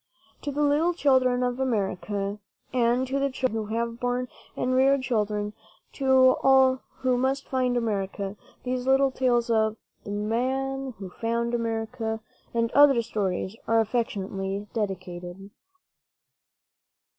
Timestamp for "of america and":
1.43-3.05